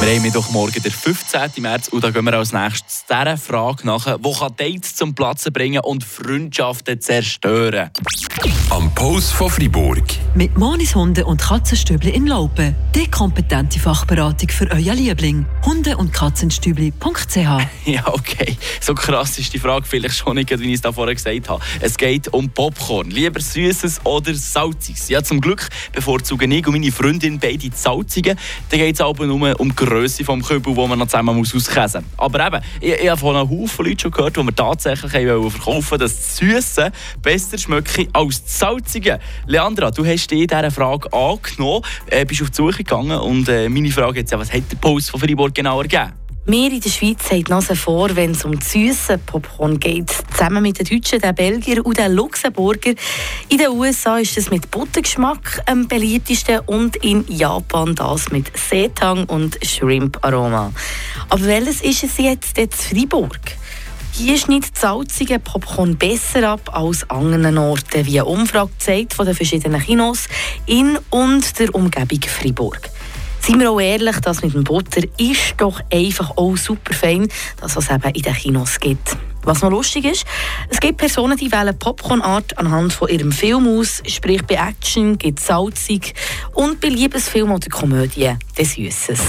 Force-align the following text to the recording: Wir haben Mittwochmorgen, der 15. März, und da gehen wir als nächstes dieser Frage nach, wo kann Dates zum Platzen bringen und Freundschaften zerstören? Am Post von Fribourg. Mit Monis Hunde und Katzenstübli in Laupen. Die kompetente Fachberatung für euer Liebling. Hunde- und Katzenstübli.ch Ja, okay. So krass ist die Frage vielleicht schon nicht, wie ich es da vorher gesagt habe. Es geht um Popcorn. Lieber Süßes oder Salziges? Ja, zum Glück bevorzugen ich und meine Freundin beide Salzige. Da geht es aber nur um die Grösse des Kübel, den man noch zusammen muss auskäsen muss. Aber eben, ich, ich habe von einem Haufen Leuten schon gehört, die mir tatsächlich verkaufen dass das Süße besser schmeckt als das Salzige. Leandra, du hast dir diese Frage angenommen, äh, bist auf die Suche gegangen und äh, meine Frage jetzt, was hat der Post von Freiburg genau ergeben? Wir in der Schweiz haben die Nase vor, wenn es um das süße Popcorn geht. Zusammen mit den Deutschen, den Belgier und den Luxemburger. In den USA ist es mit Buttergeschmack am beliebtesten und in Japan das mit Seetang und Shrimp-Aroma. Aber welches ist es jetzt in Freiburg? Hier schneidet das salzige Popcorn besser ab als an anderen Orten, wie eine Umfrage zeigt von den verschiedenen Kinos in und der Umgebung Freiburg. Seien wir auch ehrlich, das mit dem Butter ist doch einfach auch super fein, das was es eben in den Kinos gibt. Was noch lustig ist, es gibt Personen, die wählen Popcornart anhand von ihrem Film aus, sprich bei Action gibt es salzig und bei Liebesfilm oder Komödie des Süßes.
Wir 0.00 0.14
haben 0.14 0.22
Mittwochmorgen, 0.22 0.82
der 0.82 0.92
15. 0.92 1.62
März, 1.62 1.88
und 1.88 2.02
da 2.02 2.10
gehen 2.10 2.24
wir 2.24 2.32
als 2.32 2.52
nächstes 2.52 3.04
dieser 3.04 3.36
Frage 3.36 3.86
nach, 3.86 4.16
wo 4.20 4.32
kann 4.32 4.56
Dates 4.56 4.96
zum 4.96 5.14
Platzen 5.14 5.52
bringen 5.52 5.80
und 5.80 6.02
Freundschaften 6.02 7.00
zerstören? 7.00 7.90
Am 8.80 8.90
Post 8.94 9.34
von 9.34 9.50
Fribourg. 9.50 10.02
Mit 10.34 10.56
Monis 10.56 10.94
Hunde 10.94 11.26
und 11.26 11.38
Katzenstübli 11.38 12.12
in 12.12 12.26
Laupen. 12.26 12.74
Die 12.94 13.10
kompetente 13.10 13.78
Fachberatung 13.78 14.48
für 14.48 14.70
euer 14.70 14.94
Liebling. 14.94 15.44
Hunde- 15.66 15.98
und 15.98 16.14
Katzenstübli.ch 16.14 17.36
Ja, 17.84 18.06
okay. 18.06 18.56
So 18.80 18.94
krass 18.94 19.38
ist 19.38 19.52
die 19.52 19.58
Frage 19.58 19.84
vielleicht 19.84 20.16
schon 20.16 20.36
nicht, 20.36 20.58
wie 20.58 20.68
ich 20.68 20.74
es 20.76 20.80
da 20.80 20.92
vorher 20.92 21.14
gesagt 21.14 21.50
habe. 21.50 21.62
Es 21.80 21.98
geht 21.98 22.32
um 22.32 22.48
Popcorn. 22.48 23.10
Lieber 23.10 23.38
Süßes 23.38 24.06
oder 24.06 24.34
Salziges? 24.34 25.10
Ja, 25.10 25.22
zum 25.22 25.42
Glück 25.42 25.68
bevorzugen 25.92 26.50
ich 26.50 26.66
und 26.66 26.72
meine 26.72 26.90
Freundin 26.90 27.38
beide 27.38 27.68
Salzige. 27.74 28.34
Da 28.70 28.78
geht 28.78 28.94
es 28.94 29.02
aber 29.02 29.26
nur 29.26 29.60
um 29.60 29.68
die 29.68 29.76
Grösse 29.76 30.24
des 30.24 30.48
Kübel, 30.48 30.74
den 30.74 30.88
man 30.88 30.98
noch 30.98 31.06
zusammen 31.06 31.36
muss 31.36 31.54
auskäsen 31.54 32.06
muss. 32.16 32.18
Aber 32.18 32.46
eben, 32.46 32.64
ich, 32.80 32.94
ich 32.94 33.10
habe 33.10 33.20
von 33.20 33.36
einem 33.36 33.50
Haufen 33.50 33.84
Leuten 33.84 33.98
schon 33.98 34.10
gehört, 34.10 34.38
die 34.38 34.42
mir 34.42 34.54
tatsächlich 34.54 35.12
verkaufen 35.12 35.98
dass 35.98 36.16
das 36.16 36.36
Süße 36.38 36.92
besser 37.20 37.58
schmeckt 37.58 38.08
als 38.14 38.42
das 38.42 38.69
Salzige. 38.70 39.18
Leandra, 39.46 39.90
du 39.90 40.06
hast 40.06 40.30
dir 40.30 40.46
diese 40.46 40.70
Frage 40.70 41.12
angenommen, 41.12 41.82
äh, 42.06 42.24
bist 42.24 42.42
auf 42.42 42.50
die 42.50 42.56
Suche 42.56 42.84
gegangen 42.84 43.18
und 43.18 43.48
äh, 43.48 43.68
meine 43.68 43.90
Frage 43.90 44.20
jetzt, 44.20 44.32
was 44.32 44.52
hat 44.52 44.62
der 44.70 44.76
Post 44.76 45.10
von 45.10 45.18
Freiburg 45.18 45.52
genau 45.52 45.80
ergeben? 45.80 46.12
Wir 46.46 46.70
in 46.70 46.80
der 46.80 46.88
Schweiz 46.88 47.30
haben 47.30 47.44
die 47.44 47.50
Nase 47.50 47.76
vor, 47.76 48.14
wenn 48.14 48.30
es 48.30 48.44
um 48.44 48.58
das 48.58 48.72
süße 48.72 49.18
Popcorn 49.18 49.78
geht. 49.78 50.10
Zusammen 50.32 50.62
mit 50.62 50.78
den 50.78 50.86
Deutschen, 50.86 51.20
den 51.20 51.34
Belgier 51.34 51.84
und 51.84 51.98
den 51.98 52.12
Luxemburger. 52.12 52.94
In 53.48 53.58
den 53.58 53.68
USA 53.68 54.18
ist 54.18 54.38
es 54.38 54.50
mit 54.50 54.70
Buttergeschmack 54.70 55.62
am 55.66 55.86
beliebtesten 55.88 56.60
und 56.66 56.96
in 56.96 57.24
Japan 57.28 57.94
das 57.94 58.30
mit 58.30 58.56
Seetang 58.56 59.24
und 59.24 59.58
Shrimp-Aroma. 59.64 60.72
Aber 61.28 61.44
welches 61.44 61.82
ist 61.82 62.04
es 62.04 62.18
jetzt 62.18 62.56
in 62.56 62.70
Freiburg? 62.70 63.59
Hier 64.12 64.36
schneidet 64.36 64.72
das 64.72 64.82
salzige 64.82 65.38
Popcorn 65.38 65.96
besser 65.96 66.50
ab 66.50 66.70
als 66.72 67.08
an 67.08 67.32
anderen 67.32 67.58
Orten, 67.58 68.04
wie 68.06 68.20
eine 68.20 68.28
Umfrage 68.28 68.70
zeigt 68.78 69.14
von 69.14 69.24
den 69.24 69.34
verschiedenen 69.34 69.80
Kinos 69.80 70.26
in 70.66 70.98
und 71.10 71.58
der 71.58 71.74
Umgebung 71.74 72.20
Freiburg. 72.28 72.90
Seien 73.40 73.60
wir 73.60 73.70
auch 73.70 73.80
ehrlich, 73.80 74.16
das 74.20 74.42
mit 74.42 74.52
dem 74.52 74.64
Butter 74.64 75.02
ist 75.16 75.54
doch 75.56 75.80
einfach 75.90 76.36
auch 76.36 76.56
super 76.56 76.92
fein, 76.92 77.28
das 77.60 77.76
was 77.76 77.84
es 77.84 77.90
eben 77.90 78.14
in 78.14 78.22
den 78.22 78.34
Kinos 78.34 78.78
gibt. 78.78 79.16
Was 79.42 79.62
noch 79.62 79.70
lustig 79.70 80.04
ist, 80.04 80.26
es 80.68 80.80
gibt 80.80 80.98
Personen, 80.98 81.38
die 81.38 81.50
wählen 81.50 81.78
Popcornart 81.78 82.58
anhand 82.58 82.92
von 82.92 83.08
ihrem 83.08 83.32
Film 83.32 83.66
aus, 83.66 84.02
sprich 84.06 84.44
bei 84.44 84.56
Action 84.56 85.16
gibt 85.16 85.38
es 85.38 85.46
salzig 85.46 86.14
und 86.52 86.80
bei 86.80 86.88
Liebesfilm 86.88 87.50
oder 87.50 87.68
Komödie 87.68 88.34
des 88.58 88.74
Süßes. 88.74 89.20